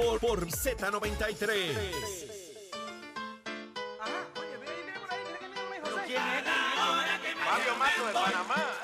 [0.00, 1.76] por, por Z93.
[7.50, 8.79] Ajá, Mato de Panamá.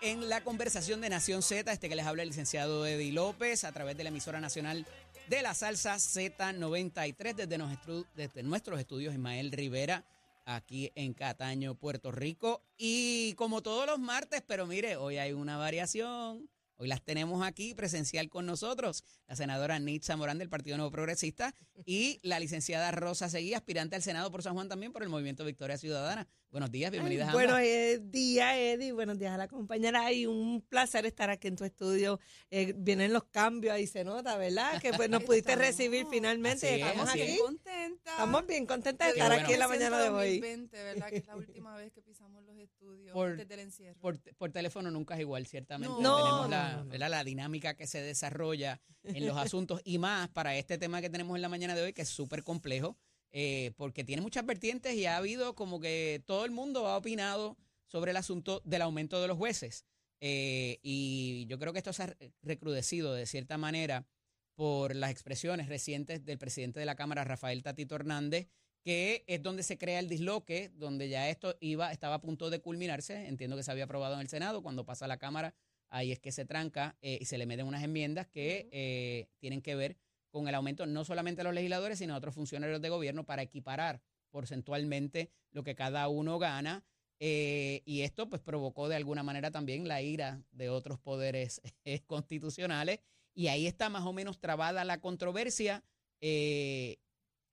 [0.00, 3.72] En la conversación de Nación Z, este que les habla el licenciado Eddie López a
[3.72, 4.86] través de la emisora nacional
[5.28, 10.04] de la salsa Z93 desde, desde nuestros estudios Ismael Rivera
[10.44, 12.62] aquí en Cataño, Puerto Rico.
[12.76, 16.48] Y como todos los martes, pero mire, hoy hay una variación.
[16.80, 21.54] Hoy las tenemos aquí presencial con nosotros, la senadora Nitza Morán del Partido Nuevo Progresista
[21.84, 25.44] y la licenciada Rosa Seguí, aspirante al Senado por San Juan también por el Movimiento
[25.44, 26.26] Victoria Ciudadana.
[26.50, 28.90] Buenos días, bienvenidas a Buenos eh, días, Eddie.
[28.90, 30.12] Buenos días a la compañera.
[30.12, 32.18] Y un placer estar aquí en tu estudio.
[32.50, 34.80] Eh, vienen los cambios ahí, se nota, ¿verdad?
[34.82, 36.66] Que pues nos pudiste Estamos- recibir finalmente.
[36.66, 37.32] Así es, Estamos así aquí.
[37.34, 37.40] es.
[37.40, 38.10] contenta.
[38.10, 39.44] Estamos bien contentas de estar bueno.
[39.44, 40.40] aquí en la mañana de hoy.
[40.40, 41.08] 2020, ¿verdad?
[41.10, 44.00] Que es la última vez que pisamos los estudios Por- antes del encierro.
[44.00, 45.94] Por, por teléfono nunca es igual, ciertamente.
[46.02, 46.16] No.
[46.16, 46.48] tenemos
[46.88, 51.00] No, la, la dinámica que se desarrolla en los asuntos y más para este tema
[51.00, 52.98] que tenemos en la mañana de hoy, que es súper complejo,
[53.32, 57.56] eh, porque tiene muchas vertientes y ha habido como que todo el mundo ha opinado
[57.86, 59.84] sobre el asunto del aumento de los jueces.
[60.20, 64.06] Eh, y yo creo que esto se ha recrudecido de cierta manera
[64.54, 68.48] por las expresiones recientes del presidente de la Cámara, Rafael Tatito Hernández,
[68.82, 72.60] que es donde se crea el disloque, donde ya esto iba, estaba a punto de
[72.60, 73.26] culminarse.
[73.26, 75.54] Entiendo que se había aprobado en el Senado, cuando pasa a la Cámara,
[75.88, 79.62] ahí es que se tranca eh, y se le meten unas enmiendas que eh, tienen
[79.62, 79.96] que ver
[80.30, 83.42] con el aumento no solamente a los legisladores, sino a otros funcionarios de gobierno para
[83.42, 84.00] equiparar
[84.30, 86.84] porcentualmente lo que cada uno gana.
[87.22, 92.00] eh, y esto pues provocó de alguna manera también la ira de otros poderes eh,
[92.06, 93.00] constitucionales.
[93.34, 95.84] Y ahí está más o menos trabada la controversia.
[96.20, 96.98] Eh,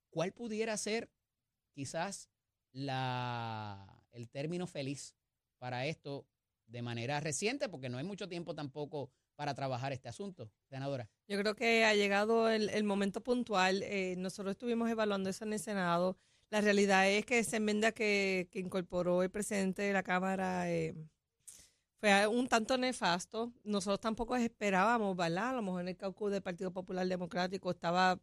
[0.09, 1.09] ¿Cuál pudiera ser
[1.73, 2.29] quizás
[2.71, 5.15] la, el término feliz
[5.57, 6.25] para esto
[6.65, 7.69] de manera reciente?
[7.69, 11.07] Porque no hay mucho tiempo tampoco para trabajar este asunto, senadora.
[11.27, 13.83] Yo creo que ha llegado el, momento puntual.
[13.83, 16.17] Eh, nosotros estuvimos evaluando eso en el Senado.
[16.49, 20.95] La realidad es que esa enmienda que, incorporó el presidente de la Cámara eh,
[21.99, 23.53] fue un tanto nefasto.
[23.63, 25.49] Nosotros tampoco esperábamos, ¿verdad?
[25.51, 28.19] A lo mejor en el caucus del Partido Popular Democrático estaba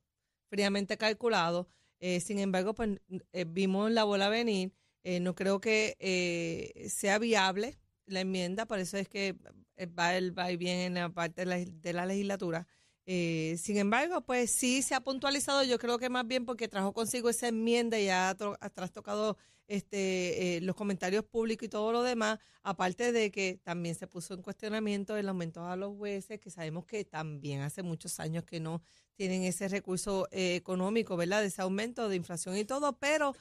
[0.50, 1.68] fríamente calculado.
[2.00, 3.00] Eh, sin embargo, pues
[3.46, 4.72] vimos la bola venir.
[5.20, 9.36] No creo que sea viable la enmienda, por eso es que
[9.76, 12.66] eh, va el va y en la parte de la, de la legislatura.
[13.06, 16.94] Eh, sin embargo, pues sí se ha puntualizado, yo creo que más bien porque trajo
[16.94, 18.34] consigo esa enmienda y ha,
[18.72, 24.06] trastocado este, eh, los comentarios públicos y todo lo demás, aparte de que también se
[24.06, 28.44] puso en cuestionamiento el aumento a los jueces, que sabemos que también hace muchos años
[28.44, 28.82] que no
[29.16, 31.42] tienen ese recurso eh, económico, ¿verdad?
[31.42, 33.34] De ese aumento de inflación y todo, pero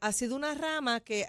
[0.00, 1.26] ha sido una rama que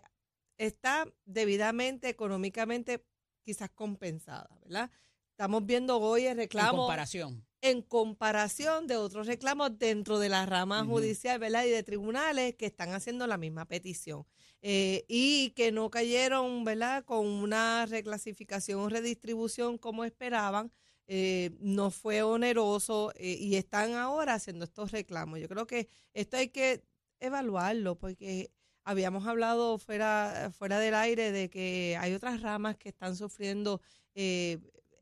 [0.57, 3.05] está debidamente, económicamente,
[3.43, 4.91] quizás compensada, ¿verdad?
[5.31, 7.45] Estamos viendo hoy el En reclamo comparación.
[7.61, 10.91] en comparación de otros reclamos dentro de la rama Ujú.
[10.91, 11.65] judicial, ¿verdad?
[11.65, 14.25] Y de tribunales que están haciendo la misma petición.
[14.61, 17.03] Eh, y que no cayeron, ¿verdad?
[17.05, 20.71] Con una reclasificación o redistribución como esperaban.
[21.07, 25.39] eh, no fue oneroso eh, y están ahora haciendo estos reclamos.
[25.39, 26.83] Yo creo que esto hay que
[27.19, 28.51] evaluarlo porque
[28.85, 33.81] habíamos hablado fuera, fuera del aire de que hay otras ramas que están sufriendo
[34.13, 34.59] eh,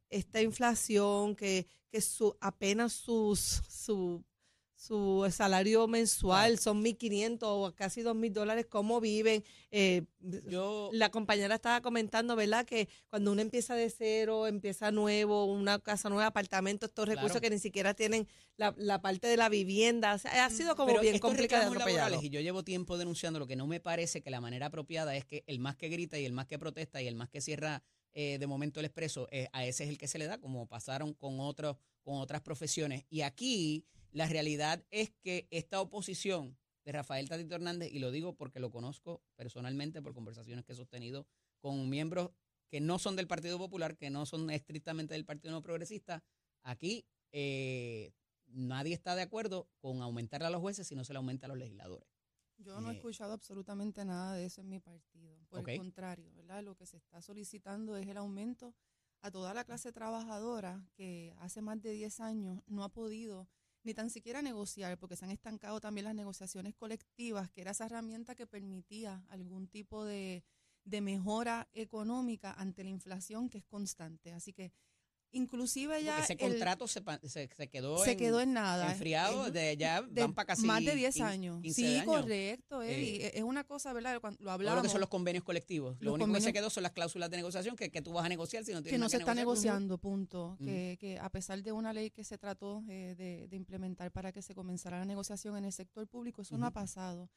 [0.10, 4.24] esta inflación, que, que su, apenas sus, su,
[4.86, 9.44] su salario mensual son 1.500 o casi 2.000 dólares, ¿cómo viven?
[9.72, 10.04] Eh,
[10.50, 12.66] Yo, la compañera estaba comentando, ¿verdad?
[12.66, 17.42] Que cuando uno empieza de cero, empieza nuevo, una casa nueva, apartamento, estos recursos Claro.
[17.42, 18.28] que ni siquiera tienen
[18.58, 20.16] la, la parte de la vivienda.
[20.16, 21.74] O sea, ha sido como pero bien complicado.
[22.22, 25.24] y yo llevo tiempo denunciando lo que no me parece que la manera apropiada es
[25.24, 27.84] que el más que grita y el más que protesta y el más que cierra
[28.14, 30.68] eh, de momento el expreso, eh, a ese es el que se le da, como
[30.68, 33.06] pasaron con otros, con otras profesiones.
[33.10, 38.36] Y aquí la realidad es que esta oposición de Rafael Tatito Hernández, y lo digo
[38.36, 41.28] porque lo conozco personalmente por conversaciones que he sostenido
[41.60, 42.32] con miembros
[42.70, 46.24] que no son del Partido Popular, que no son estrictamente del Partido No Progresista,
[46.64, 48.12] aquí eh,
[48.48, 51.50] nadie está de acuerdo con aumentarle a los jueces si no se le aumenta a
[51.50, 52.08] los legisladores.
[52.58, 55.38] Yo no he Eh, escuchado absolutamente nada de eso en mi partido.
[55.50, 56.64] Por el contrario, ¿verdad?
[56.64, 58.76] Lo que se está solicitando es el aumento
[59.22, 63.48] a toda la clase trabajadora que hace más de 10 años no ha podido
[63.84, 67.86] ni tan siquiera negociar, porque se han estancado también las negociaciones colectivas, que era esa
[67.86, 70.44] herramienta que permitía algún tipo de,
[70.86, 74.34] de mejora económica ante la inflación que es constante.
[74.34, 74.72] Así que
[75.34, 78.92] inclusive Porque ya ese el- contrato se, se, se quedó, se en, quedó en nada.
[78.92, 81.62] enfriado, En- de ya de van para casi más de 10 quin- años.
[81.62, 82.06] 15 sí, años.
[82.06, 83.26] correcto, Eddie.
[83.28, 84.20] Eh, es una cosa, ¿verdad?
[84.22, 84.78] Cuando lo hablamos.
[84.78, 85.98] lo que son los convenios colectivos.
[86.00, 88.30] Lo único que se quedó son las cláusulas de negociación que, que tú vas a
[88.30, 89.74] negociar si no tienes que no se está negociar.
[89.74, 90.58] negociando, punto.
[90.64, 94.32] Que, que a pesar de una ley que se trató eh, de, de implementar para
[94.32, 97.30] que se comenzara la negociación en el sector público, eso no ha pasado.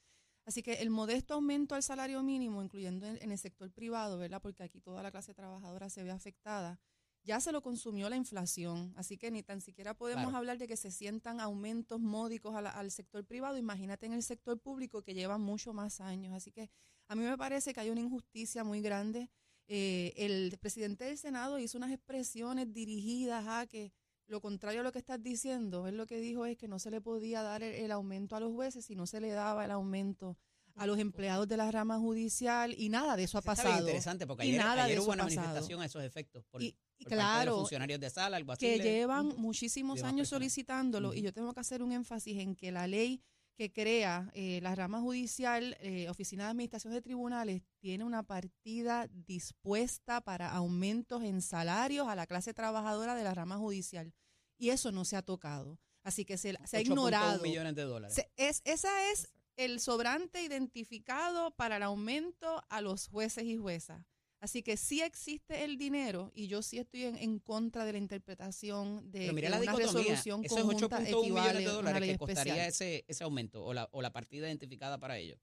[0.44, 4.40] Así que el modesto aumento al salario mínimo, incluyendo en, en el sector privado, ¿verdad?
[4.40, 6.78] Porque aquí toda la clase trabajadora se ve afectada,
[7.26, 8.94] ya se lo consumió la inflación.
[8.96, 10.38] Así que ni tan siquiera podemos Claro.
[10.38, 13.58] hablar de que se sientan aumentos módicos la- al sector privado.
[13.58, 16.32] Imagínate en el sector público que lleva mucho más años.
[16.34, 16.70] Así que
[17.08, 19.28] a mí me parece que hay una injusticia muy grande.
[19.68, 23.92] Eh, el presidente del Senado hizo unas expresiones dirigidas a que
[24.28, 26.90] lo contrario a lo que estás diciendo, él lo que dijo es que no se
[26.90, 29.70] le podía dar el, el aumento a los jueces y no se le daba el
[29.72, 30.36] aumento
[30.76, 33.72] a los empleados de la rama judicial y nada de eso ha Eso está bien
[33.72, 33.86] pasado.
[33.88, 35.40] interesante porque Y ayer, nada de ayer eso hubo ha una pasado.
[35.46, 36.66] manifestación a esos efectos por, Y,
[36.98, 38.82] y por parte de los claro, funcionarios de sala, que alguaciles.
[38.82, 40.28] llevan muchísimos demás años personas.
[40.42, 41.24] solicitándolo y Ujú.
[41.24, 43.22] yo tengo que hacer un énfasis en que la ley
[43.58, 49.08] que crea eh, la rama judicial, eh, Oficina de Administración de Tribunales, tiene una partida
[49.10, 54.12] dispuesta para aumentos en salarios a la clase trabajadora de la rama judicial.
[54.58, 55.78] Y eso no se ha tocado.
[56.02, 57.42] Así que se, se ha 8.1 ignorado.
[57.42, 58.14] millones de dólares.
[58.14, 64.04] Se- es, esa es el sobrante identificado para el aumento a los jueces y juezas.
[64.38, 67.98] Así que sí existe el dinero y yo sí estoy en, en contra de la
[67.98, 72.18] interpretación de Pero mira que la una resolución Esos conjunta 8.1 millones de dólares que
[72.18, 75.38] costaría ese, ese aumento o la, o la partida identificada para ellos.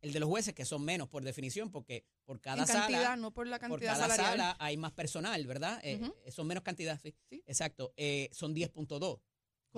[0.00, 3.16] El de los jueces, que son menos por definición, porque por cada en cantidad, sala,
[3.16, 4.38] no por la por cantidad cada salarial.
[4.38, 5.80] sala hay más personal, ¿verdad?
[5.82, 7.14] Eh, son menos cantidad, sí.
[7.28, 7.42] Sí.
[7.46, 7.92] Exacto.
[7.96, 9.20] Eh, son 10.2.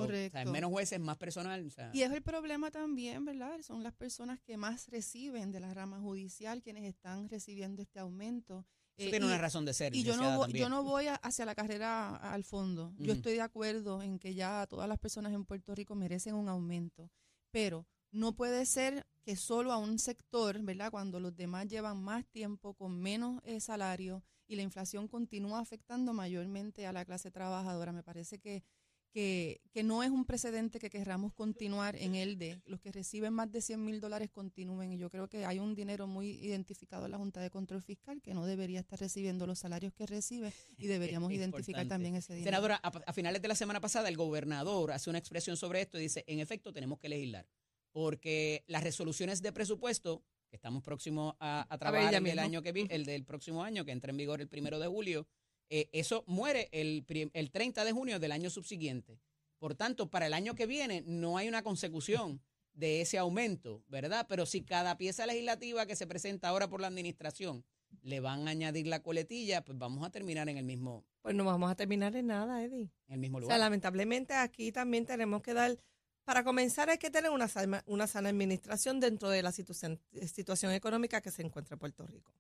[0.03, 0.53] O sea, Correcto.
[0.53, 1.67] menos jueces, más personal.
[1.67, 3.61] O sea, Y es el problema también, ¿verdad?
[3.63, 8.65] Son las personas que más reciben de la rama judicial quienes están recibiendo este aumento.
[8.97, 9.95] eso Eh, tiene y- una razón de ser.
[9.95, 12.93] Y yo no, voy, yo no voy a- hacia la carrera al fondo.
[12.99, 16.49] Yo estoy de acuerdo en que ya todas las personas en Puerto Rico merecen un
[16.49, 17.09] aumento,
[17.53, 20.91] pero no puede ser que solo a un sector, ¿verdad?
[20.91, 26.13] Cuando los demás llevan más tiempo con menos eh, salario y la inflación continúa afectando
[26.13, 27.93] mayormente a la clase trabajadora.
[27.93, 28.65] Me parece que,
[29.11, 33.33] que, que no es un precedente que querramos continuar en el de los que reciben
[33.33, 34.93] más de 100 mil dólares continúen.
[34.93, 38.21] Y yo creo que hay un dinero muy identificado en la Junta de Control Fiscal
[38.21, 42.49] que no debería estar recibiendo los salarios que recibe y deberíamos identificar también ese dinero.
[42.51, 45.99] Senadora, a, a finales de la semana pasada el gobernador hace una expresión sobre esto
[45.99, 47.47] y dice, en efecto, tenemos que legislar,
[47.93, 52.63] porque las resoluciones de presupuesto, que estamos próximos a, a trabajar ya el del año
[52.63, 55.27] que vi- el del próximo año, que entra en vigor el primero de julio,
[55.71, 59.21] eh, eso muere el, el 30 de junio del año subsiguiente.
[59.59, 62.41] Por tanto, para el año que viene no hay una consecución
[62.75, 64.27] de ese aumento, ¿verdad?
[64.29, 67.65] Pero si cada pieza legislativa que se presenta ahora por la administración
[68.03, 71.45] le van a añadir la coletilla, pues vamos a terminar en el mismo, Pues no
[71.45, 72.91] vamos a terminar en nada, Eddie.
[73.09, 73.61] en el mismo O sea, lugar.
[73.61, 75.77] lamentablemente aquí también tenemos que dar,
[76.25, 79.99] para comenzar hay que tener una sana, una sana administración dentro de la situación,
[80.33, 82.33] situación económica que se encuentra en Puerto Rico.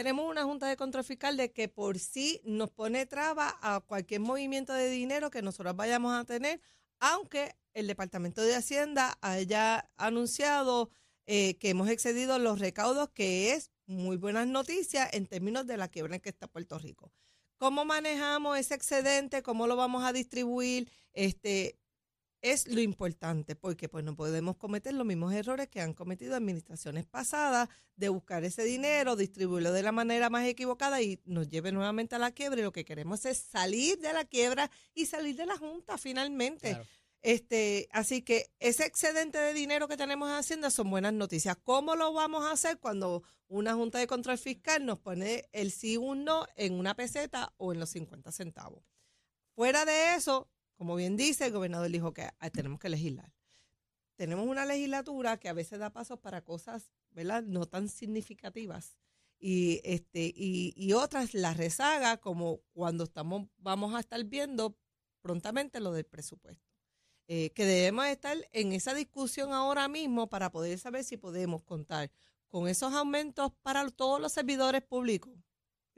[0.00, 4.22] Tenemos una Junta de Control Fiscal de que por sí nos pone traba a cualquier
[4.22, 6.62] movimiento de dinero que nosotros vayamos a tener,
[7.00, 10.88] aunque el Departamento de Hacienda haya anunciado
[11.26, 15.88] eh, que hemos excedido los recaudos, que es muy buenas noticias en términos de la
[15.88, 17.12] quiebra en que está Puerto Rico.
[17.58, 19.42] ¿Cómo manejamos ese excedente?
[19.42, 20.90] ¿Cómo lo vamos a distribuir?
[21.12, 21.78] Este
[22.42, 27.06] es lo importante, porque pues no podemos cometer los mismos errores que han cometido administraciones
[27.06, 32.14] pasadas de buscar ese dinero, distribuirlo de la manera más equivocada y nos lleve nuevamente
[32.14, 32.60] a la quiebra.
[32.60, 36.70] Y lo que queremos es salir de la quiebra y salir de la junta finalmente.
[36.70, 36.86] Claro.
[37.22, 41.56] Este, así que ese excedente de dinero que tenemos en Hacienda son buenas noticias.
[41.62, 45.98] ¿Cómo lo vamos a hacer cuando una Junta de Control Fiscal nos pone el sí
[45.98, 48.82] o un no en una peseta o en los 50 centavos?
[49.54, 50.48] Fuera de eso,
[50.80, 53.30] como bien dice, el gobernador dijo que ah, tenemos que legislar.
[54.16, 57.42] Tenemos una legislatura que a veces da pasos para cosas, ¿verdad?
[57.42, 58.96] No tan significativas.
[59.38, 64.74] Y, este, y, otras las rezaga, como cuando estamos, vamos a estar viendo
[65.20, 66.66] prontamente lo del presupuesto
[67.28, 72.10] eh, que debemos estar en esa discusión ahora mismo para poder saber si podemos contar
[72.48, 75.34] con esos aumentos para todos los servidores públicos.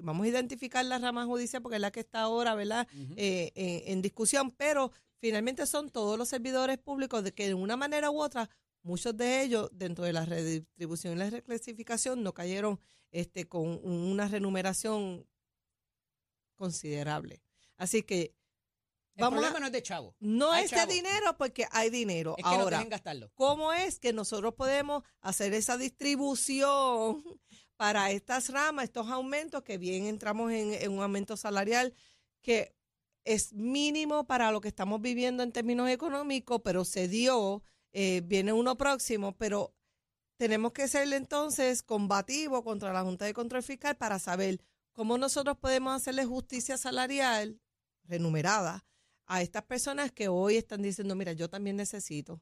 [0.05, 2.87] Vamos a identificar la rama judicial porque es la que está ahora, ¿verdad?
[2.93, 3.15] Ujú.
[3.17, 7.77] Eh, en, en discusión, pero finalmente son todos los servidores públicos de que de una
[7.77, 8.51] manera u otra,
[8.83, 12.81] muchos de ellos dentro de la redistribución y la reclasificación no cayeron
[13.13, 15.25] este, con una renumeración
[16.57, 17.43] considerable.
[17.77, 18.35] Así que
[19.15, 20.15] El vamos a- problema no es de chavo.
[20.21, 22.35] no Hay es de dinero porque hay dinero.
[22.39, 23.31] Es que no Ahora, dejen gastarlo.
[23.35, 27.23] ¿cómo es que nosotros podemos hacer esa distribución
[27.83, 31.93] para estas ramas, estos aumentos, que bien entramos en, un aumento salarial
[32.41, 32.77] que
[33.25, 38.53] es mínimo para lo que estamos viviendo en términos económicos, pero se dio, eh, viene
[38.53, 39.75] uno próximo, pero
[40.37, 44.61] tenemos que ser entonces combativos contra la Junta de Control Fiscal para saber
[44.93, 47.61] cómo nosotros podemos hacerle justicia salarial
[48.05, 48.87] renumerada
[49.27, 52.41] a estas personas que hoy están diciendo, mira, yo también necesito.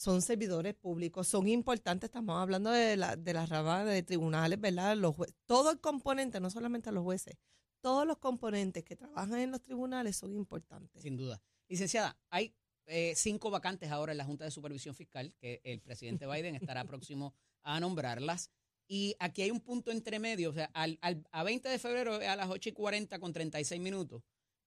[0.00, 4.96] Son servidores públicos, son importantes, estamos hablando de, la, de las ramas de tribunales, ¿verdad?
[4.96, 7.36] Los jue- todo el componente, no solamente los jueces,
[7.82, 11.02] todos los componentes que trabajan en los tribunales son importantes.
[11.02, 11.42] Sin duda.
[11.68, 12.54] Licenciada, hay
[12.86, 16.84] eh, cinco vacantes ahora en la Junta de Supervisión Fiscal, que el presidente Biden estará
[16.86, 18.50] próximo a nombrarlas.
[18.88, 22.14] Y aquí hay un punto entre medio, o sea, al, al- a 20 de febrero
[22.14, 24.22] a las 8 y 40 con 36 minutos,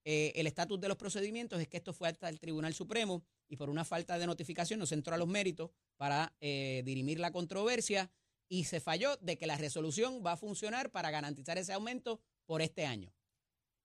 [0.06, 3.58] eh, el estatus de los procedimientos es que esto fue hasta el Tribunal Supremo y
[3.58, 7.32] por una falta de notificación no se entró a los méritos para eh, dirimir la
[7.32, 8.10] controversia
[8.50, 12.62] y se falló de que la resolución va a funcionar para garantizar ese aumento por
[12.62, 13.12] este año.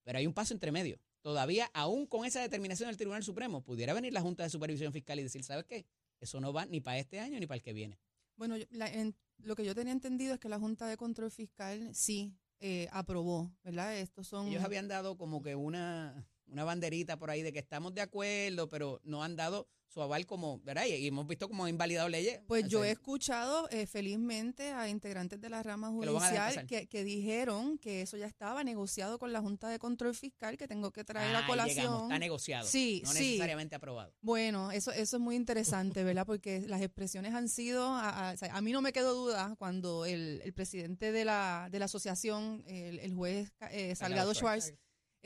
[0.04, 0.98] Pero hay un paso entre medio.
[1.20, 5.18] Todavía, aún con esa determinación del Tribunal Supremo, pudiera venir la Junta de Supervisión Fiscal
[5.20, 5.86] y decir, ¿sabes qué?
[6.20, 7.98] Eso no va ni para este año ni para el que viene.
[8.36, 11.94] Bueno, la- en- lo que yo tenía entendido es que la Junta de Control Fiscal
[11.94, 13.96] sí eh, aprobó, ¿verdad?
[13.98, 14.48] Estos son...
[14.48, 18.68] Ellos habían dado como que una, una banderita por ahí de que estamos de acuerdo,
[18.68, 20.84] pero no han dado su aval como, ¿verdad?
[20.86, 22.40] Y, hemos visto como han invalidado leyes.
[22.46, 27.78] Pues yo he escuchado eh, felizmente a integrantes de la rama judicial que, que dijeron
[27.78, 31.34] que eso ya estaba negociado con la Junta de Control Fiscal, que tengo que traer
[31.34, 31.76] ah, a colación.
[31.76, 32.68] llegamos, está negociado.
[32.68, 33.18] Sí, no sí.
[33.18, 34.14] necesariamente aprobado.
[34.20, 36.26] Bueno, eso, eso es muy interesante, ¿verdad?
[36.26, 40.52] Porque las expresiones han sido, a, a mí no me quedó duda cuando el, el
[40.52, 44.74] presidente de la, de la asociación, el, el juez eh, Salgado Schwartz,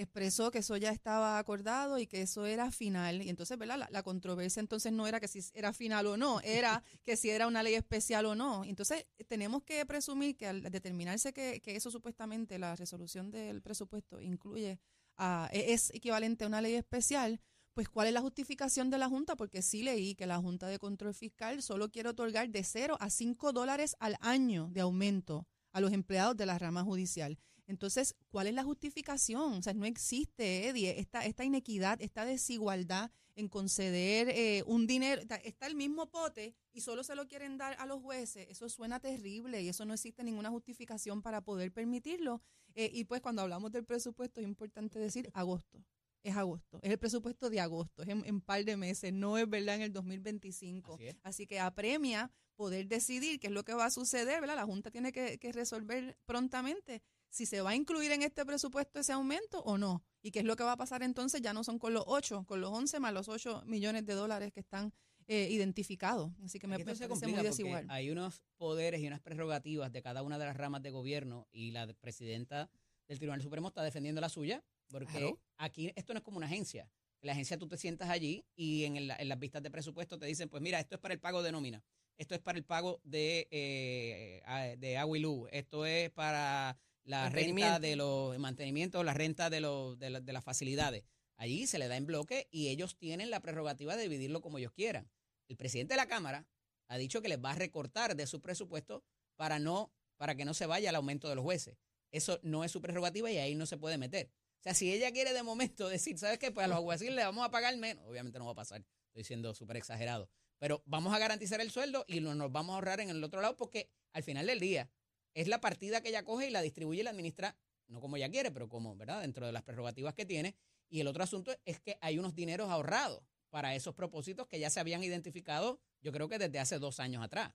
[0.03, 3.23] expresó que eso ya estaba acordado y que eso era final.
[3.23, 3.79] Y entonces, ¿verdad?
[3.79, 7.31] La, la controversia entonces no era que si era final o no, era que si
[7.31, 8.65] era una ley especial o no.
[8.65, 14.21] Entonces, tenemos que presumir que al determinarse que, que eso supuestamente, la resolución del presupuesto
[14.21, 14.79] incluye,
[15.17, 17.41] a- e- es equivalente a una ley especial,
[17.75, 19.37] pues ¿cuál es la justificación de la Junta?
[19.37, 23.09] Porque sí leí que la Junta de Control Fiscal solo quiere otorgar de 0 a
[23.11, 27.39] 5 dólares al año de aumento a los empleados de la rama judicial.
[27.67, 29.55] Entonces, ¿cuál es la justificación?
[29.55, 35.21] O sea, no existe, Eddie, esta, esta inequidad, esta desigualdad en conceder eh, un dinero.
[35.21, 38.47] Está, está el mismo pote y solo se lo quieren dar a los jueces.
[38.51, 42.43] Eso suena terrible y eso no existe ninguna justificación para poder permitirlo.
[42.75, 45.85] Eh, y pues cuando hablamos del presupuesto es importante decir agosto.
[46.23, 49.51] Es agosto, es el presupuesto de agosto, es en un par de meses, no es
[49.51, 50.95] verdad en el 2025.
[50.95, 51.09] Así.
[51.25, 54.55] Así que apremia poder decidir qué es lo que va a suceder, ¿verdad?
[54.55, 57.03] La Junta tiene que, que resolver prontamente
[57.33, 60.03] si se va a incluir en este presupuesto ese aumento o no.
[60.23, 62.45] Y qué es lo que va a pasar entonces, ya no son con los 8,
[62.47, 64.93] con los 11 más los 8 millones de dólares que están
[65.27, 66.31] eh, identificados.
[66.45, 67.87] Así que me, Aquí se parece complica muy desigual.
[67.89, 71.71] hay unos poderes y unas prerrogativas de cada una de las ramas de gobierno y
[71.71, 72.69] la de- presidenta
[73.09, 75.41] del Tribunal Supremo está defendiendo la suya, porque Claro.
[75.57, 76.91] aquí esto no es como una agencia.
[77.23, 80.19] En la agencia tú te sientas allí y en, el- en las vistas de presupuesto
[80.19, 81.83] te dicen, pues mira, esto es para el pago de nómina,
[82.19, 87.29] esto es para el pago de, eh, de agua y luz, esto es para la
[87.31, 91.05] renta de los mantenimientos, la renta de, los, de, la- de las facilidades.
[91.37, 94.73] Allí se le da en bloque y ellos tienen la prerrogativa de dividirlo como ellos
[94.73, 95.11] quieran.
[95.49, 96.47] El presidente de la Cámara
[96.89, 99.05] ha dicho que les va a recortar de su presupuesto
[99.37, 101.77] para no para que no se vaya el aumento de los jueces.
[102.13, 104.31] Eso no es su prerrogativa y ahí no se puede meter.
[104.61, 106.53] O sea, si ella quiere de momento decir, ¿sabes qué?
[106.53, 108.05] Pues a los alguaciles le vamos a pagar menos.
[108.07, 108.85] Obviamente no va a pasar.
[109.09, 110.29] Estoy siendo súper exagerado.
[110.61, 113.41] Pero vamos a garantizar el sueldo y lo- nos vamos a ahorrar en el otro
[113.41, 114.89] lado porque al final del día
[115.35, 117.57] es la partida que ella coge y la distribuye y la administra,
[117.89, 119.21] no como ella quiere, pero como, ¿verdad?
[119.23, 120.57] Dentro de las prerrogativas que tiene.
[120.89, 124.71] Y el otro asunto es que hay unos dineros ahorrados para esos propósitos que ya
[124.71, 127.53] se habían identificado, yo creo que desde hace dos años atrás.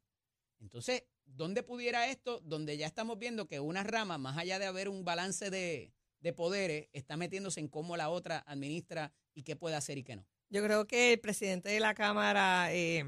[0.60, 2.40] Entonces, ¿dónde pudiera esto?
[2.42, 6.34] Donde ya estamos viendo que una rama, más allá de haber un balance de, de
[6.34, 10.28] poderes, está metiéndose en cómo la otra administra y qué puede hacer y qué no.
[10.50, 13.04] Yo creo que el presidente de la Cámara eh,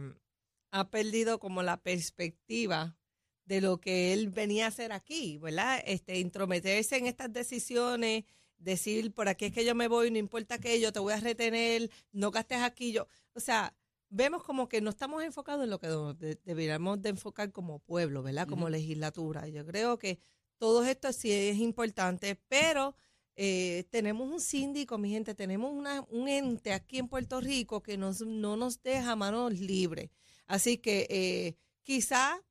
[0.72, 2.99] ha perdido como la perspectiva
[3.50, 5.82] de lo que él venía a hacer aquí, ¿verdad?
[5.86, 8.24] Este, intrometerse en estas decisiones,
[8.60, 11.20] decir, por aquí es que yo me voy, no importa qué, yo te voy a
[11.20, 13.76] retener, no gastes aquí, yo, o sea,
[14.10, 15.88] vemos como que no estamos enfocados en lo que
[16.46, 18.48] deberíamos de enfocar como pueblo, ¿verdad?
[18.48, 18.72] Como Ujú.
[18.74, 19.48] legislatura.
[19.48, 20.20] Yo creo que
[20.60, 22.96] todo esto sí es importante, pero
[23.36, 27.98] eh, tenemos un síndico, mi gente, tenemos una, un ente aquí en Puerto Rico que
[27.98, 30.12] nos, no nos deja manos libres.
[30.46, 32.44] Así que eh, quizá,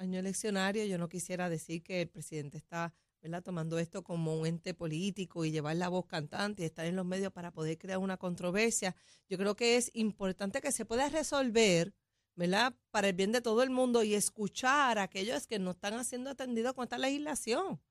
[0.00, 2.92] año eleccionario, yo no quisiera decir que el presidente está
[3.22, 3.42] ¿verdad?
[3.42, 7.04] tomando esto como un ente político y llevar la voz cantante y estar en los
[7.04, 8.96] medios para poder crear una controversia.
[9.28, 11.94] Yo creo que es importante que se pueda resolver
[12.36, 12.74] ¿verdad?
[12.90, 16.30] Para el bien de todo el mundo y escuchar a aquellos que no están siendo
[16.30, 17.82] atendidos con esta legislación,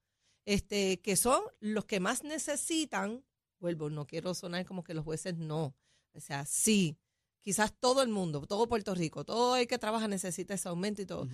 [0.46, 3.24] este, que son los que más necesitan.
[3.60, 5.76] Vuelvo, no quiero sonar como que los jueces no.
[6.14, 6.98] O sea, sí,
[7.42, 11.06] quizás todo el mundo, todo Puerto Rico, todo el que trabaja necesita ese aumento y
[11.06, 11.28] todo.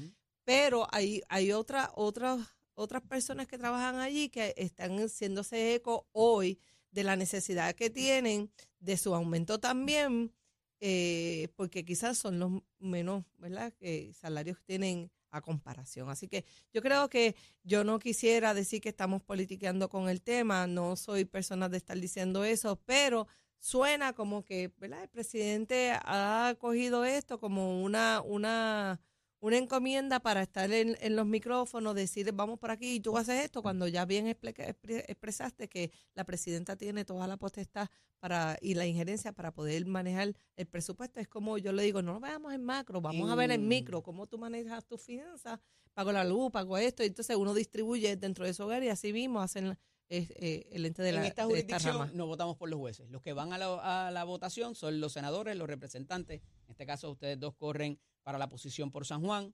[0.45, 2.39] Pero hay, hay otra, otras,
[2.75, 6.59] otras personas que trabajan allí que están haciéndose eco hoy
[6.91, 8.49] de la necesidad que tienen
[8.79, 10.31] de su aumento también,
[10.79, 16.09] eh, porque quizás son los menos, ¿verdad?, que salarios tienen a comparación.
[16.09, 20.67] Así que yo creo que yo no quisiera decir que estamos politiqueando con el tema,
[20.67, 23.27] no soy persona de estar diciendo eso, pero
[23.59, 29.01] suena como que, ¿verdad?, el presidente ha cogido esto como una, una,
[29.39, 33.43] una encomienda para estar en, en los micrófonos, decir vamos por aquí y tú haces
[33.45, 37.87] esto, cuando ya bien expresaste que la presidenta tiene toda la potestad
[38.19, 41.19] para y la injerencia para poder manejar el presupuesto.
[41.19, 43.67] Es como yo le digo, no lo veamos en macro, vamos a ver en En-
[43.67, 45.59] micro cómo tú manejas tus finanzas,
[45.93, 49.13] pago la luz, pago esto, y entonces uno distribuye dentro de su hogar y así
[49.13, 49.77] mismo hacen
[50.09, 52.11] eh, eh, el ente de la en esta de esta jurisdicción rama.
[52.13, 53.09] no votamos por los jueces.
[53.09, 56.41] Los que van a la, a la votación son los senadores, los representantes.
[56.65, 59.53] En este caso, ustedes dos corren para la posición por San Juan.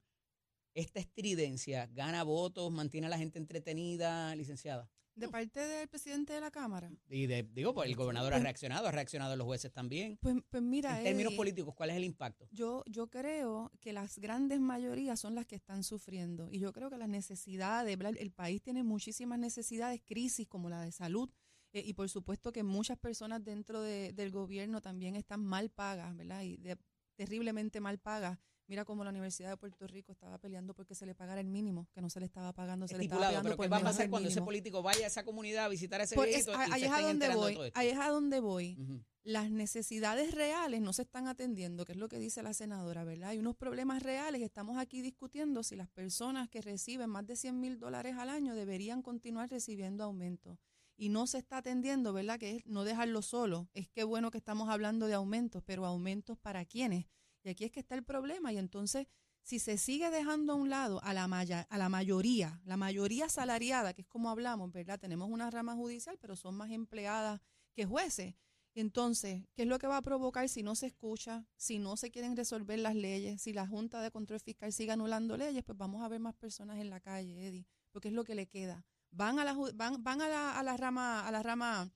[0.73, 4.89] Esta estridencia gana votos, mantiene a la gente entretenida, licenciada.
[5.15, 6.89] De parte del presidente de la Cámara.
[7.09, 10.17] Y de- digo, pues el gobernador ha reaccionado, ha reaccionado los jueces también.
[10.21, 12.47] Pues, pues mira, en términos Eddie, políticos, ¿cuál es el impacto?
[12.51, 16.89] Yo, yo creo que las grandes mayorías son las que están sufriendo y yo creo
[16.89, 21.29] que las necesidades, el país tiene muchísimas necesidades, crisis como la de salud
[21.73, 26.15] eh, y por supuesto que muchas personas dentro de- del gobierno también están mal pagas,
[26.15, 26.41] ¿verdad?
[26.43, 26.77] Y de-
[27.15, 28.39] terriblemente mal pagas.
[28.71, 31.89] Mira cómo la Universidad de Puerto Rico estaba peleando porque se le pagara el mínimo,
[31.93, 33.79] que no se le estaba pagando, se le estaba pagando pero por ¿qué va a
[33.79, 34.45] menos pasar del cuando ese mínimo.
[34.45, 36.83] político vaya a esa comunidad a visitar a ese Pues es- y ahí se es
[36.83, 37.77] estén a donde enterando de voy, todo esto?
[37.81, 39.03] ahí es a donde voy Ujú.
[39.23, 43.31] las necesidades reales no se están atendiendo, que es lo que dice la senadora, ¿verdad?
[43.31, 47.35] Hay unos problemas reales y estamos aquí discutiendo si las personas que reciben más de
[47.35, 50.57] 100 mil dólares al año deberían continuar recibiendo aumentos.
[50.95, 52.39] Y no se está atendiendo, ¿verdad?
[52.39, 53.67] Que es no dejarlo solo.
[53.73, 57.05] Es que bueno que estamos hablando de aumentos, pero aumentos para quiénes.
[57.43, 58.51] Y aquí es que está el problema.
[58.53, 59.07] Y entonces,
[59.43, 63.29] si se sigue dejando a un lado a la, maya- a la mayoría, la mayoría
[63.29, 64.99] salariada, que es como hablamos, ¿verdad?
[64.99, 67.41] Tenemos una rama judicial, pero son más empleadas
[67.73, 68.35] que jueces.
[68.73, 72.09] Entonces, ¿qué es lo que va a provocar si no se escucha, si no se
[72.09, 75.63] quieren resolver las leyes, si la Junta de Control Fiscal sigue anulando leyes?
[75.63, 78.47] Pues vamos a ver más personas en la calle, Eddie, porque es lo que le
[78.47, 78.85] queda.
[79.09, 81.91] Van a la van, van a la, a la rama a la rama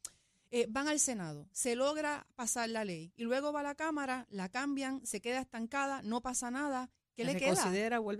[0.57, 4.25] eh, van al Senado, se logra pasar la ley y luego va a la Cámara,
[4.29, 6.89] la cambian, se queda estancada, no pasa nada.
[7.13, 7.71] ¿Qué le queda?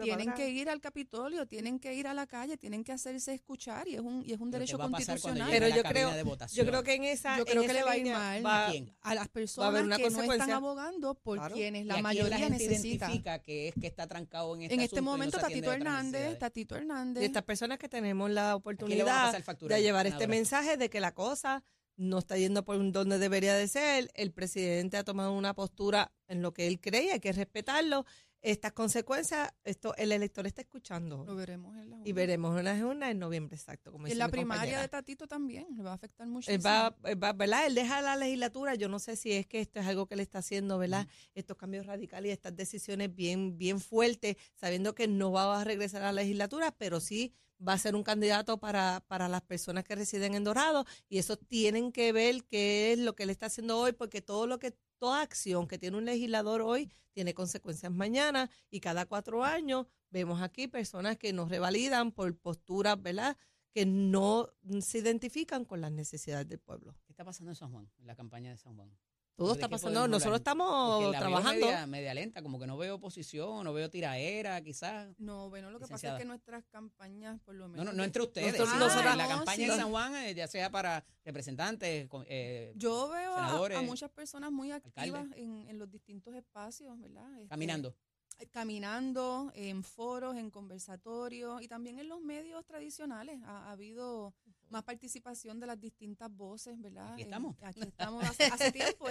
[0.02, 3.90] Tienen que ir al Capitolio, tienen que ir a la calle, tienen que hacerse escuchar
[3.90, 5.50] y es un y es un Pero ¿qué derecho constitucional.
[5.52, 7.84] Pero yo creo- de Yo creo que en esa Yo en creo que esa le
[7.84, 8.46] va a ir mal.
[8.46, 8.72] va-
[9.02, 11.56] ¿A las personas que no están abogando por Claro.
[11.56, 13.06] quienes ¿Y la mayoría la gente necesita.
[13.08, 16.40] identifica que es que está trancado en este En este no momento, Tatito Hernández?
[16.40, 17.24] Tatito de Hernández.
[17.24, 21.64] estas personas que tenemos la oportunidad de llevar este mensaje de que la cosa
[21.98, 24.10] no está yendo por donde debería de ser.
[24.14, 28.06] El presidente ha tomado una postura en lo que él cree, hay que respetarlo.
[28.46, 31.26] Estas consecuencias, esto el elector está escuchando.
[31.26, 33.92] Lo veremos en la Y veremos una urnas en noviembre, exacto.
[33.92, 34.82] Como Y en la primaria compañera.
[34.84, 36.56] de Tatito también le va a afectar muchísimo.
[36.56, 37.66] Él va, él va, ¿verdad?
[37.66, 38.76] Él deja la legislatura.
[38.76, 41.08] Yo no sé si es que esto es algo que le está haciendo, ¿verdad?
[41.34, 46.04] Estos cambios radicales y estas decisiones bien, bien fuertes, sabiendo que no va a regresar
[46.04, 47.34] a la legislatura, pero sí
[47.68, 50.86] va a ser un candidato para, para las personas que residen en Dorado.
[51.10, 54.46] Y eso tienen que ver qué es lo que él está haciendo hoy, porque todo
[54.46, 58.50] lo que, toda acción que tiene un legislador hoy tiene consecuencias mañana.
[58.70, 63.38] Y cada cuatro años vemos aquí personas que nos revalidan por posturas, ¿verdad?
[63.76, 66.96] que no se identifican con las necesidades del pueblo.
[67.06, 68.90] ¿Qué está pasando en San Juan, en la campaña de San Juan?
[69.36, 70.08] Todo ¿De está pasando.
[70.08, 71.66] Nosotros estamos la veo trabajando.
[71.66, 75.10] Media, media lenta, como que no veo oposición, no veo tiraera, quizás.
[75.20, 77.86] No, bueno, lo que pasa es que nuestras campañas, por lo No, menos.
[77.88, 78.54] no, no de- entre ustedes.
[78.54, 79.64] Nosotros- sino nosotros- en la Ah, no, campaña sí.
[79.64, 84.10] en San Juan, eh, ya sea para representantes, eh, Yo veo a- a, senadores, muchas
[84.12, 87.30] personas muy activas en, en los distintos espacios, ¿verdad?
[87.36, 87.94] Este, caminando.
[88.40, 93.40] eh, caminando, en foros, en conversatorios y también en los medios tradicionales.
[93.46, 94.34] Ha, ha habido
[94.70, 97.14] más participación de las distintas voces, ¿verdad?
[97.14, 97.56] Aquí estamos.
[97.62, 98.24] aquí estamos.
[98.26, 99.05] Hace, hace tiempo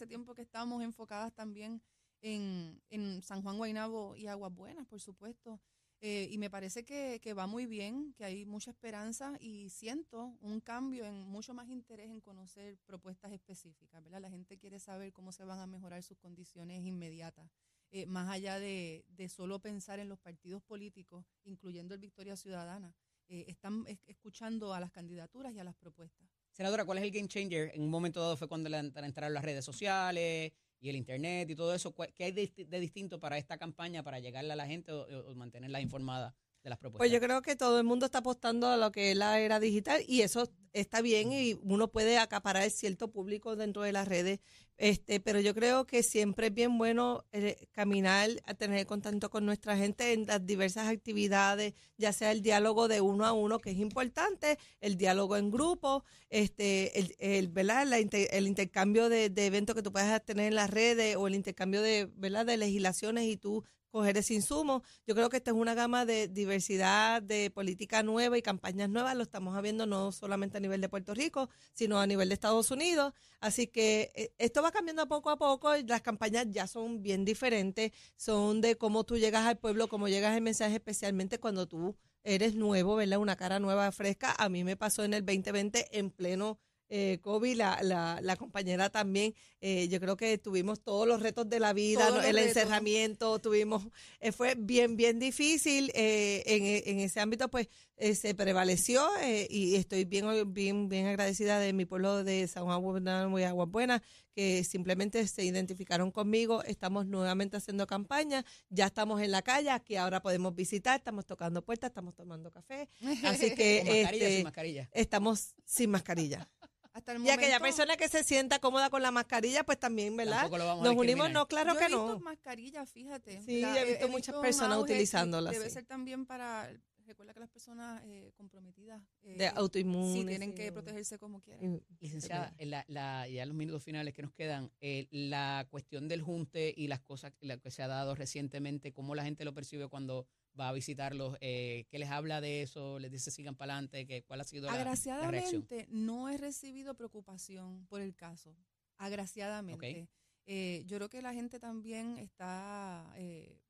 [0.00, 1.82] hace tiempo que estamos enfocadas también
[2.22, 5.60] en, en San Juan Guaynabo y Aguas Buenas, por supuesto.
[6.00, 10.38] Eh, y me parece que, que va muy bien, que hay mucha esperanza y siento
[10.40, 14.22] un cambio en mucho más interés en conocer propuestas específicas, ¿verdad?
[14.22, 17.50] La gente quiere saber cómo se van a mejorar sus condiciones inmediatas
[17.90, 22.94] eh, más allá de, de solo pensar en los partidos políticos, incluyendo el Victoria Ciudadana.
[23.28, 26.26] Eh, están es- escuchando a las candidaturas y a las propuestas.
[26.60, 27.70] Senadora, ¿cuál es el game changer?
[27.74, 31.48] En un momento dado fue cuando le ent- entraron las redes sociales, y el internet
[31.48, 34.66] y todo eso, ¿cuál- ¿qué hay de distinto para esta campaña para llegarle a la
[34.66, 36.98] gente o, o mantenerla informada de las propuestas?
[36.98, 39.60] Pues yo creo que todo el mundo está apostando a lo que es la era
[39.60, 44.38] digital y eso está bien y uno puede acaparar cierto público dentro de las redes,
[44.76, 49.44] este, pero yo creo que siempre es bien bueno eh, caminar a tener contacto con
[49.44, 53.70] nuestra gente en las diversas actividades, ya sea el diálogo de uno a uno que
[53.70, 57.84] es importante, el diálogo en grupo, este, el, el, ¿verdad?
[57.86, 61.26] La inter- el intercambio de, de eventos que tú puedas tener en las redes o
[61.26, 62.46] el intercambio de, ¿verdad?
[62.46, 64.82] de legislaciones y tú coger ese insumo.
[65.06, 69.16] Yo creo que esta es una gama de diversidad, de política nueva y campañas nuevas.
[69.16, 72.70] Lo estamos viendo no solamente a nivel de Puerto Rico, sino a nivel de Estados
[72.70, 73.12] Unidos.
[73.40, 75.74] Así que eh, esto va cambiando poco a poco.
[75.86, 77.92] Las campañas ya son bien diferentes.
[78.16, 82.54] Son de cómo tú llegas al pueblo, cómo llegas el mensaje, especialmente cuando tú eres
[82.54, 83.18] nuevo, ¿verdad?
[83.18, 84.34] Una cara nueva, fresca.
[84.38, 86.58] A mí me pasó en el 2020 en pleno
[86.90, 87.18] eh,
[87.56, 91.72] la, la, la compañera también, eh, yo creo que tuvimos todos los retos de la
[91.72, 92.40] vida, el retos.
[92.48, 93.86] encerramiento, tuvimos,
[94.20, 95.90] eh, fue bien, bien difícil.
[95.94, 101.06] eh, en, en ese ámbito, pues, eh, se prevaleció eh, y estoy bien, bien, bien
[101.06, 104.00] agradecida de mi pueblo de San Juan y Aguas Buenas,
[104.34, 106.62] que simplemente se identificaron conmigo.
[106.64, 111.62] Estamos nuevamente haciendo campaña, ya estamos en la calle, aquí ahora podemos visitar, estamos tocando
[111.62, 112.88] puertas, estamos tomando café.
[113.22, 114.88] Así que ¿Con mascarilla o este, sin mascarilla?
[114.92, 116.48] estamos sin mascarilla.
[116.92, 120.16] Hasta el Y momento, aquella persona que se sienta cómoda con la mascarilla, pues también,
[120.16, 120.40] ¿verdad?
[120.40, 122.20] Tampoco lo vamos a Nos unimos, no, claro yo que he visto no.
[122.20, 123.40] mascarillas, fíjate.
[123.42, 125.70] Sí, La- he visto muchas un personas utilizándolas, Debe sí.
[125.70, 126.68] ser también para,
[127.06, 130.12] recuerda que las personas eh, comprometidas eh, De autoinmunes.
[130.20, 131.76] sí tienen sí, que protegerse como quieran.
[131.76, 135.66] y- Licenciada, en la, la- ya en los minutos finales que nos quedan, eh, la
[135.70, 139.44] cuestión del junte y las cosas la que se ha dado recientemente, cómo la gente
[139.44, 140.26] lo percibe cuando
[140.58, 142.98] va a visitarlos, eh, ¿qué les habla de eso?
[142.98, 144.24] ¿Les dice sigan para adelante?
[144.26, 145.14] ¿Cuál ha sido la, la reacción?
[145.14, 148.56] Agraciadamente no he recibido preocupación por el caso.
[148.98, 150.08] Agraciadamente.
[150.46, 153.60] Eh, yo creo que la gente también está, eh,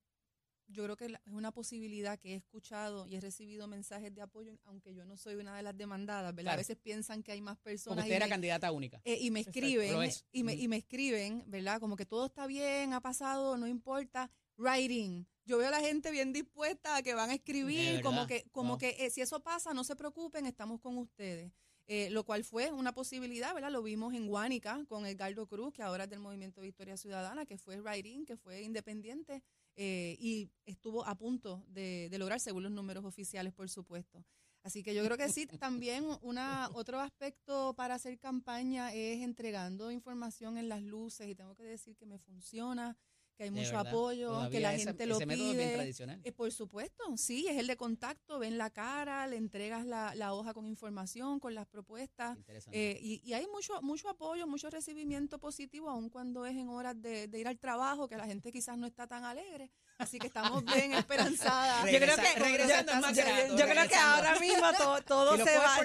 [0.68, 4.56] yo creo que es una posibilidad que he escuchado y he recibido mensajes de apoyo,
[4.64, 6.52] aunque yo no soy una de las demandadas, ¿verdad?
[6.52, 6.54] Claro.
[6.54, 8.04] A veces piensan que hay más personas.
[8.04, 9.00] usted y era me- candidata única.
[9.04, 11.80] eh, y me escriben, y me, y me escriben, ¿verdad?
[11.80, 14.30] Como que todo está bien, ha pasado, no importa.
[14.60, 15.26] Writing.
[15.46, 18.70] Yo veo a la gente bien dispuesta a que van a escribir, como que, como
[18.70, 18.78] Wow.
[18.78, 21.50] que eh, si eso pasa, no se preocupen, estamos con ustedes.
[21.92, 23.72] Eh, lo cual fue una posibilidad, ¿verdad?
[23.72, 27.58] Lo vimos en Guánica con Edgardo Cruz, que ahora es del Movimiento Victoria Ciudadana, que
[27.58, 29.42] fue writing, que fue independiente
[29.74, 34.24] eh, y estuvo a punto de, de lograr, según los números oficiales, por supuesto.
[34.62, 39.90] Así que yo creo que sí, también una, otro aspecto para hacer campaña es entregando
[39.90, 42.96] información en las luces y tengo que decir que me funciona,
[43.40, 45.74] que hay mucho apoyo, que la esa- gente lo ese método es bien pide.
[45.76, 46.20] tradicional.
[46.24, 50.34] Eh, por supuesto, sí, es el de contacto, ven la cara, le entregas la, la
[50.34, 52.36] hoja con información, con las propuestas.
[52.36, 52.78] Interesante.
[52.90, 57.00] Eh, y, y hay mucho mucho apoyo, mucho recibimiento positivo, aun cuando es en horas
[57.00, 59.70] de, de ir al trabajo, que la gente quizás no está tan alegre.
[59.96, 61.90] Así que estamos bien esperanzadas.
[61.90, 65.44] Yo creo que, regresando yo- yo- grato, yo creo que ahora mismo to- todo Si
[65.44, 65.84] se es todo se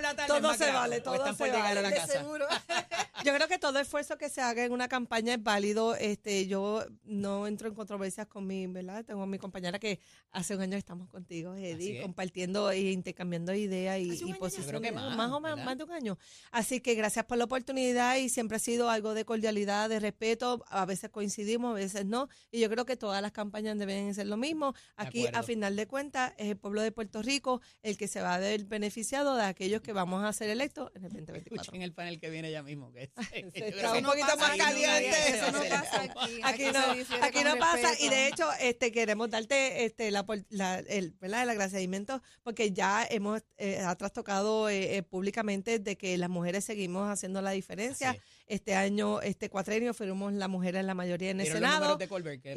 [0.65, 1.81] grato, vale, todo se llegar a vale.
[1.83, 2.11] la de casa.
[2.19, 2.45] seguro.
[3.23, 5.95] Yo creo que todo esfuerzo que se haga en una campaña es válido.
[5.95, 9.03] Este, yo no entro en controversias con mi, ¿verdad?
[9.05, 9.99] Tengo a mi compañera que
[10.31, 12.01] hace un año estamos contigo, Eddie, es.
[12.01, 14.65] compartiendo e intercambiando ideas y, y posiciones.
[14.65, 15.65] Yo creo que más, más o menos, ¿verdad?
[15.65, 16.17] más de un año.
[16.51, 20.63] Así que gracias por la oportunidad y siempre ha sido algo de cordialidad, de respeto.
[20.69, 22.29] A veces coincidimos, a veces no.
[22.51, 24.73] Y yo creo que todas las campañas deben ser lo mismo.
[24.95, 28.35] Aquí, a final de cuentas, es el pueblo de Puerto Rico el que se va
[28.35, 31.61] a ver beneficiado de aquellos que vamos a ser electos en el 2024.
[31.61, 32.91] Escuchen el panel que viene ya mismo.
[32.91, 33.03] Que
[33.33, 35.09] es- está un poquito más no caliente.
[35.29, 36.39] Eso no pasa aquí.
[36.43, 40.79] Aquí no, aquí no pasa y de hecho este queremos darte este la, por- la-
[40.79, 41.43] el, ¿verdad?
[41.43, 46.65] el agradecimiento porque ya hemos eh, ha trastocado eh, eh, públicamente de que las mujeres
[46.65, 48.15] seguimos haciendo la diferencia.
[48.47, 51.85] Este año, este cuatrenio fuimos las mujeres en la mayoría en el ¿Vieron los Senado
[51.87, 52.07] Colbert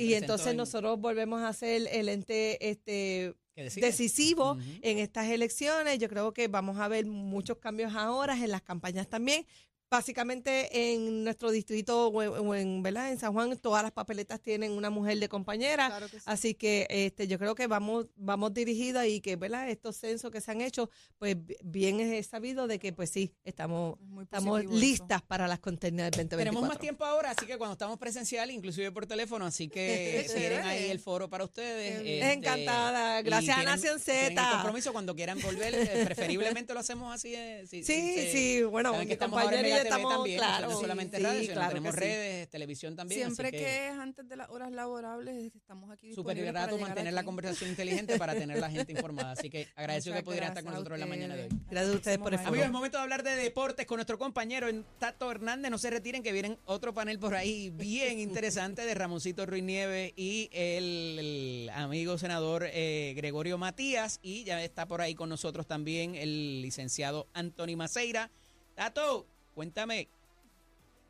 [0.01, 3.35] y entonces en- nosotros volvemos a ser el ente este
[3.81, 5.99] decisivo en estas elecciones.
[5.99, 9.47] Yo creo que vamos a ver muchos cambios ahora en las campañas también.
[9.91, 13.11] Básicamente en nuestro distrito o en, o en, ¿verdad?
[13.11, 15.87] en San Juan todas las papeletas tienen una mujer de compañera.
[15.89, 16.25] Claro que sí.
[16.27, 19.71] Así que este yo creo que vamos vamos dirigidos y que ¿verdad?
[19.71, 23.33] estos censos que se han hecho, pues bi- bien es sabido de que pues sí,
[23.45, 24.71] estamos estamos eso.
[24.73, 26.45] listas para las contiendas del 2024.
[26.53, 30.65] Tenemos más tiempo ahora, así que cuando estamos presencial, inclusive por teléfono, así que tienen
[30.65, 31.97] ahí el foro para ustedes.
[32.01, 33.23] Este, Encantada.
[33.23, 34.51] Gracias a Nación Z.
[34.53, 37.35] compromiso cuando quieran volver, eh, preferiblemente lo hacemos así.
[37.35, 41.55] eh, si- Sí, sí, bueno, mi compañera estamos, también, claro, no solamente sí, radio, sino
[41.55, 42.01] claro tenemos sí.
[42.01, 43.23] redes, televisión también.
[43.27, 47.13] así Siempre que, que, es antes de las horas laborables, estamos aquí súper grato mantener
[47.13, 49.33] la conversación inteligente para tener la gente informada.
[49.33, 51.49] Así que agradezco que Muchas pudiera estar con nosotros en la mañana de hoy.
[51.71, 52.55] Gracias a ustedes por el favor.
[52.55, 55.71] Amigos, es momento de hablar de deportes con nuestro compañero Tato Hernández.
[55.71, 60.13] No se retiren, que vienen otro panel por ahí bien interesante de Ramoncito Ruiz Nieves
[60.17, 64.19] y el, el amigo senador eh, Gregorio Matías.
[64.23, 68.31] Y ya está por ahí con nosotros también el licenciado Anthony Maceira.
[68.75, 69.27] Tato,
[69.59, 70.07] cuéntame.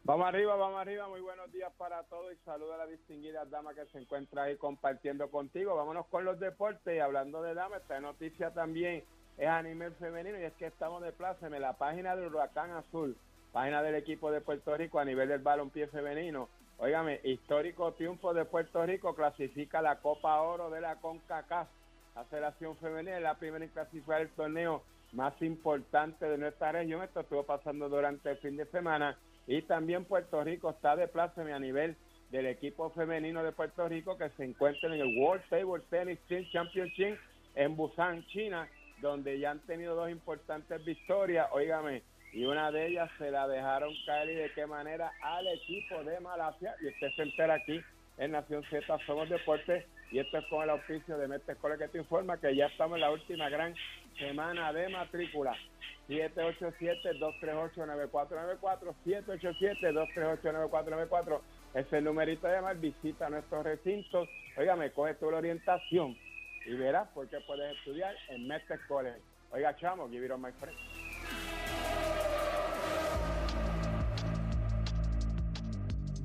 [0.05, 1.07] Vamos arriba, vamos arriba.
[1.07, 4.57] Muy buenos días para todos y saludo a la distinguida dama que se encuentra ahí
[4.57, 5.77] compartiendo contigo.
[5.77, 9.05] Vámonos con los deportes y hablando de damas, esta noticia también
[9.37, 13.19] es a nivel femenino y es que estamos de en la página del Huracán Azul,
[13.53, 16.49] página del equipo de Puerto Rico a nivel del balompié femenino.
[16.79, 21.69] Óigame, histórico triunfo de Puerto Rico clasifica la Copa Oro de la CONCACAF.
[22.19, 27.01] La Federación Femenina la primera en clasificar el torneo más importante de nuestra región.
[27.05, 29.17] Esto estuvo pasando durante el fin de semana.
[29.47, 31.95] Y también Puerto Rico está de pláceme a nivel
[32.33, 36.45] del equipo femenino de Puerto Rico que se encuentra en el World Table Tennis Team
[36.51, 37.17] Championship
[37.55, 38.69] en Busan, China,
[39.01, 42.03] donde ya han tenido dos importantes victorias, óigame,
[42.33, 46.19] y una de ellas se la dejaron caer y de qué manera al equipo de
[46.19, 47.81] Malasia, y usted se entera aquí
[48.17, 51.89] en Nación Z Somos Deportes, y esto es con el auspicio de Mete Escuela que
[51.89, 53.75] te informa que ya estamos en la última gran
[54.19, 55.55] semana de matrícula.
[56.09, 61.41] 787-238-9494, 787-238-9494,
[61.75, 66.17] es el numerito de llamar, visita nuestros recintos, óigame, coge tu orientación
[66.65, 69.21] y verás por qué puedes estudiar en Mestre College.
[69.51, 70.79] Oiga, chamo, give it on my friend.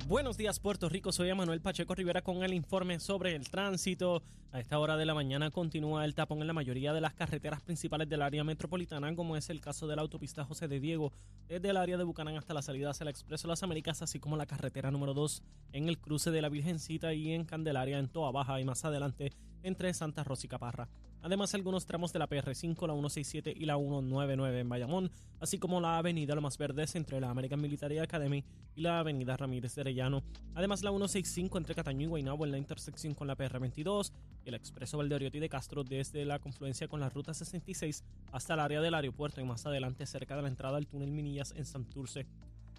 [0.06, 4.22] Buenos días Puerto Rico, soy Manuel Pacheco Rivera con el informe sobre el tránsito.
[4.52, 7.62] A esta hora de la mañana continúa el tapón en la mayoría de las carreteras
[7.62, 11.10] principales del área metropolitana, como es el caso de la autopista José de Diego,
[11.48, 14.36] desde el área de Bucanán hasta la salida hacia el Expreso Las Américas, así como
[14.36, 18.30] la carretera número 2 en el cruce de la Virgencita y en Candelaria en Toa
[18.30, 20.90] Baja y más adelante entre Santa Rosa y Caparra.
[21.24, 25.10] Además, algunos tramos de la PR5, la 167 y la 199 en Bayamón,
[25.40, 28.44] así como la avenida Lomas Verdes entre la American Military Academy
[28.76, 30.22] y la avenida Ramírez de Arellano.
[30.54, 34.12] Además, la 165 entre Cataño y Guaynabo en la intersección con la PR22
[34.44, 38.60] y el expreso Valdeoriotti de Castro desde la confluencia con la ruta 66 hasta el
[38.60, 42.26] área del aeropuerto y más adelante cerca de la entrada al túnel Minillas en Santurce.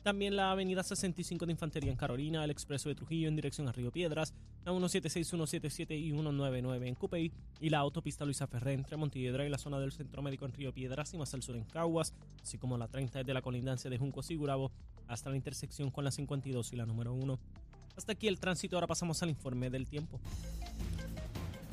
[0.05, 3.71] También la avenida 65 de Infantería en Carolina, el expreso de Trujillo en dirección a
[3.71, 8.97] Río Piedras, la 176, 177 y 199 en Cupey y la autopista Luisa Ferré entre
[8.97, 11.63] Montiedra y la zona del Centro Médico en Río Piedras y más al sur en
[11.63, 12.13] Caguas,
[12.43, 14.71] así como la 30 desde la colindancia de Junco y Gurabo
[15.07, 17.39] hasta la intersección con la 52 y la número 1.
[17.97, 20.19] Hasta aquí el tránsito, ahora pasamos al informe del tiempo.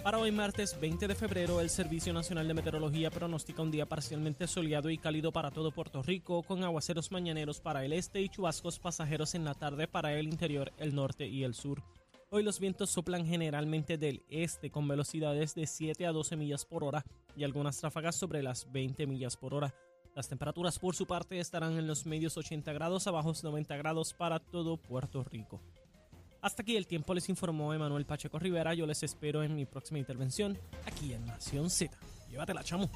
[0.03, 4.49] Para hoy martes 20 de febrero, el Servicio Nacional de Meteorología pronostica un día parcialmente
[4.49, 8.81] soleado y cálido para todo Puerto Rico, con aguaceros mañaneros para el este y chubascos
[8.81, 11.85] pasajeros en la tarde para el interior, el norte y el sur.
[12.31, 16.83] Hoy los vientos soplan generalmente del este con velocidades de 7 a 12 millas por
[16.83, 17.05] hora
[17.37, 19.73] y algunas ráfagas sobre las 20 millas por hora.
[20.17, 24.15] Las temperaturas por su parte estarán en los medios 80 grados a bajos 90 grados
[24.15, 25.61] para todo Puerto Rico.
[26.43, 28.75] Hasta aquí el tiempo les informó Emanuel Pacheco Rivera.
[28.75, 31.97] Yo les espero en mi próxima intervención aquí en Nación Z.
[32.29, 32.91] Llévatela, chamo.